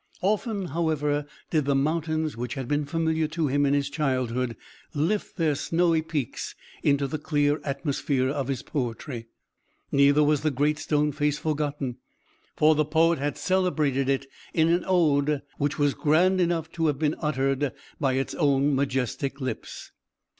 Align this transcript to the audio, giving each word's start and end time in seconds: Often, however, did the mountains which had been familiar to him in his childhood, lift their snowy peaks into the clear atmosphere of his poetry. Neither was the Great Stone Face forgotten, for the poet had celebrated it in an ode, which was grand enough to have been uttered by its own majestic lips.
Often, 0.23 0.69
however, 0.69 1.27
did 1.51 1.65
the 1.65 1.75
mountains 1.75 2.35
which 2.35 2.55
had 2.55 2.67
been 2.67 2.85
familiar 2.85 3.27
to 3.27 3.45
him 3.45 3.67
in 3.67 3.75
his 3.75 3.87
childhood, 3.87 4.57
lift 4.95 5.37
their 5.37 5.53
snowy 5.53 6.01
peaks 6.01 6.55
into 6.81 7.05
the 7.05 7.19
clear 7.19 7.61
atmosphere 7.63 8.27
of 8.27 8.47
his 8.47 8.63
poetry. 8.63 9.27
Neither 9.91 10.23
was 10.23 10.41
the 10.41 10.49
Great 10.49 10.79
Stone 10.79 11.11
Face 11.11 11.37
forgotten, 11.37 11.97
for 12.55 12.73
the 12.73 12.83
poet 12.83 13.19
had 13.19 13.37
celebrated 13.37 14.09
it 14.09 14.25
in 14.55 14.69
an 14.69 14.83
ode, 14.87 15.43
which 15.59 15.77
was 15.77 15.93
grand 15.93 16.41
enough 16.41 16.71
to 16.71 16.87
have 16.87 16.97
been 16.97 17.13
uttered 17.19 17.71
by 17.99 18.13
its 18.13 18.33
own 18.33 18.73
majestic 18.75 19.39
lips. 19.39 19.91